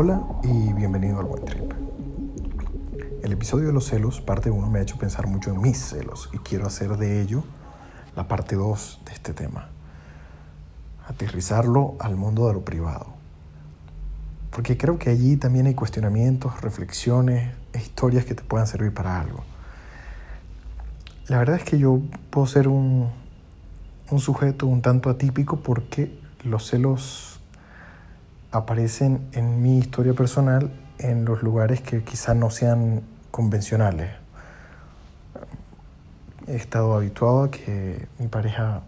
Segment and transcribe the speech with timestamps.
[0.00, 1.72] Hola y bienvenido al Buen Trip.
[3.20, 6.30] El episodio de los celos, parte 1, me ha hecho pensar mucho en mis celos
[6.32, 7.42] y quiero hacer de ello
[8.14, 9.70] la parte 2 de este tema.
[11.08, 13.06] Aterrizarlo al mundo de lo privado.
[14.52, 19.20] Porque creo que allí también hay cuestionamientos, reflexiones e historias que te puedan servir para
[19.20, 19.42] algo.
[21.26, 23.08] La verdad es que yo puedo ser un,
[24.12, 27.27] un sujeto un tanto atípico porque los celos
[28.50, 34.10] aparecen en mi historia personal en los lugares que quizás no sean convencionales.
[36.46, 38.82] He estado habituado a que mi pareja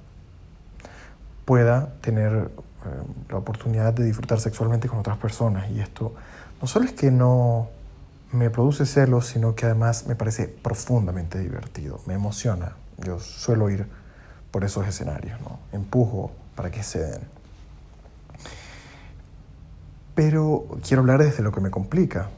[1.45, 2.49] pueda tener eh,
[3.29, 6.15] la oportunidad de disfrutar sexualmente con otras personas y esto
[6.61, 7.69] no solo es que no
[8.33, 12.77] me produce celos, sino que además me parece profundamente divertido, me emociona.
[12.99, 13.87] Yo suelo ir
[14.51, 15.59] por esos escenarios, ¿no?
[15.73, 17.40] empujo para que se den.
[20.21, 22.29] Pero quiero hablar desde lo que me complica.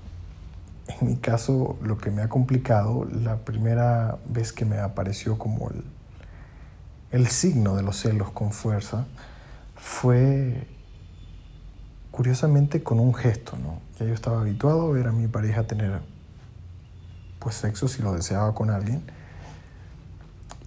[0.87, 5.69] En mi caso, lo que me ha complicado, la primera vez que me apareció como
[7.11, 9.07] el, signo de los celos con fuerza,
[9.75, 10.65] fue
[12.13, 13.81] curiosamente con un gesto, ¿no?
[13.99, 16.03] Yo estaba habituado a ver a mi pareja tener
[17.41, 19.03] pues sexo si lo deseaba con alguien.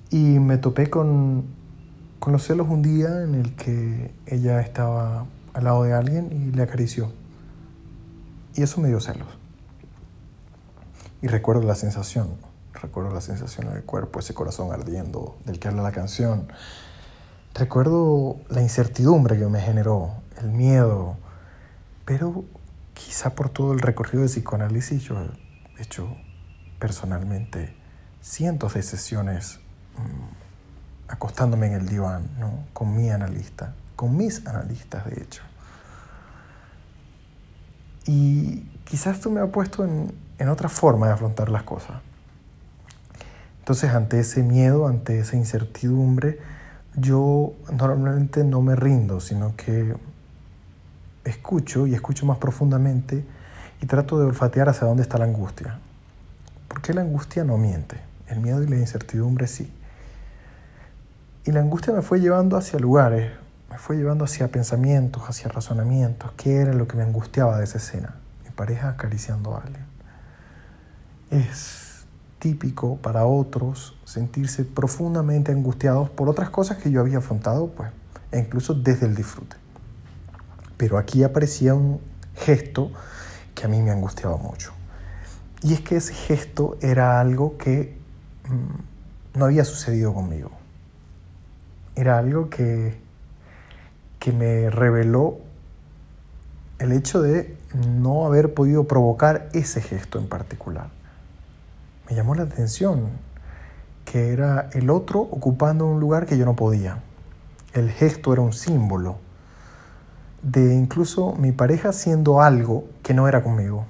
[0.09, 1.45] Y me topé con,
[2.19, 6.51] con los celos un día en el que ella estaba al lado de alguien y
[6.51, 7.11] le acarició.
[8.55, 9.27] Y eso me dio celos.
[11.21, 12.35] Y recuerdo la sensación,
[12.73, 16.49] recuerdo la sensación en el cuerpo, ese corazón ardiendo del que habla la canción.
[17.53, 21.15] Recuerdo la incertidumbre que me generó, el miedo,
[22.03, 22.43] pero
[22.93, 25.15] quizá por todo el recorrido de psicoanálisis yo
[25.77, 26.17] he hecho
[26.79, 27.73] personalmente
[28.21, 29.61] cientos de sesiones
[29.97, 32.27] mm, acostándome en el diván
[32.73, 35.41] con mi analista con mis analistas, de hecho.
[38.05, 42.01] Y quizás esto me ha puesto en, en otra forma de afrontar las cosas.
[43.59, 46.39] Entonces, ante ese miedo, ante esa incertidumbre,
[46.95, 49.95] yo normalmente no me rindo, sino que
[51.23, 53.25] escucho y escucho más profundamente
[53.81, 55.79] y trato de olfatear hacia dónde está la angustia.
[56.67, 59.71] Porque la angustia no miente, el miedo y la incertidumbre sí.
[61.45, 63.31] Y la angustia me fue llevando hacia lugares
[63.75, 67.77] me fue llevando hacia pensamientos, hacia razonamientos, qué era lo que me angustiaba de esa
[67.77, 68.15] escena,
[68.45, 69.85] mi pareja acariciando a alguien.
[71.29, 72.05] Es
[72.39, 77.91] típico para otros sentirse profundamente angustiados por otras cosas que yo había afrontado, pues,
[78.31, 79.57] e incluso desde el disfrute.
[80.77, 81.99] Pero aquí aparecía un
[82.33, 82.93] gesto
[83.53, 84.71] que a mí me angustiaba mucho.
[85.63, 87.97] Y es que ese gesto era algo que
[88.47, 90.51] mm, no había sucedido conmigo.
[91.97, 93.03] Era algo que
[94.25, 95.37] que me reveló
[96.79, 100.87] el hecho de no haber podido provocar ese gesto en particular.
[102.09, 103.09] Me llamó la atención
[104.03, 107.03] que era el otro ocupando un lugar que yo no podía.
[107.73, 109.17] El gesto era un símbolo
[110.41, 113.85] de incluso mi pareja siendo algo que no era conmigo.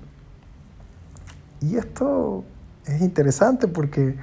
[1.62, 2.44] Y esto
[2.86, 4.18] es interesante porque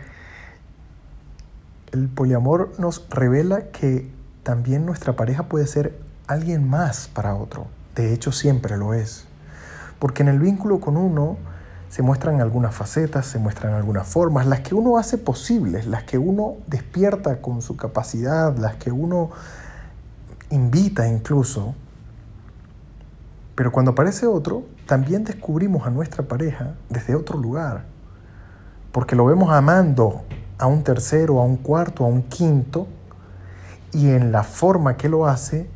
[1.91, 7.67] el poliamor nos revela que también nuestra pareja puede ser alguien más para otro.
[7.95, 9.27] De hecho, siempre lo es.
[9.99, 11.37] Porque en el vínculo con uno
[11.89, 16.17] se muestran algunas facetas, se muestran algunas formas, las que uno hace posibles, las que
[16.17, 19.31] uno despierta con su capacidad, las que uno
[20.51, 21.75] invita incluso.
[23.55, 27.85] Pero cuando aparece otro, también descubrimos a nuestra pareja desde otro lugar,
[28.91, 30.23] porque lo vemos amando
[30.59, 32.87] a un tercero, a un cuarto, a un quinto,
[33.93, 35.69] y en la forma que lo hace,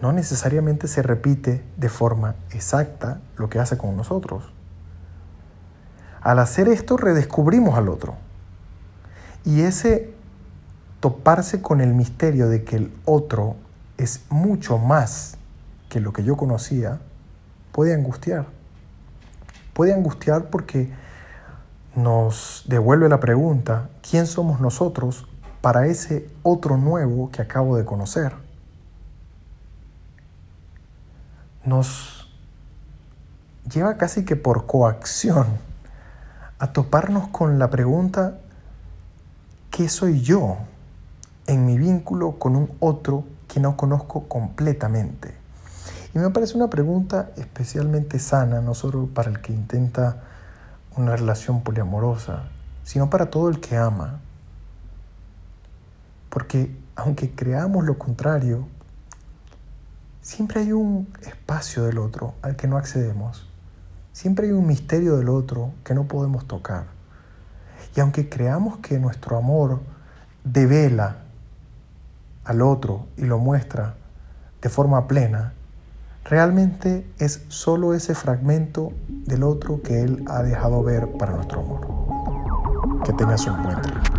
[0.00, 4.52] no necesariamente se repite de forma exacta lo que hace con nosotros.
[6.22, 8.14] Al hacer esto redescubrimos al otro.
[9.44, 10.12] Y ese
[11.00, 13.56] toparse con el misterio de que el otro
[13.96, 15.36] es mucho más
[15.88, 17.00] que lo que yo conocía,
[17.72, 18.46] puede angustiar.
[19.74, 20.90] Puede angustiar porque
[21.96, 25.26] nos devuelve la pregunta, ¿quién somos nosotros
[25.60, 28.34] para ese otro nuevo que acabo de conocer.
[31.64, 32.28] Nos
[33.70, 35.46] lleva casi que por coacción
[36.58, 38.38] a toparnos con la pregunta,
[39.70, 40.58] ¿qué soy yo
[41.46, 45.34] en mi vínculo con un otro que no conozco completamente?
[46.14, 50.16] Y me parece una pregunta especialmente sana, no solo para el que intenta
[50.96, 52.44] una relación poliamorosa,
[52.82, 54.20] sino para todo el que ama,
[56.30, 58.66] porque aunque creamos lo contrario,
[60.22, 63.46] siempre hay un espacio del otro al que no accedemos.
[64.12, 66.84] Siempre hay un misterio del otro que no podemos tocar.
[67.96, 69.80] Y aunque creamos que nuestro amor
[70.44, 71.16] devela
[72.44, 73.94] al otro y lo muestra
[74.62, 75.52] de forma plena,
[76.24, 83.02] realmente es solo ese fragmento del otro que Él ha dejado ver para nuestro amor.
[83.04, 84.09] Que tengas un buen día.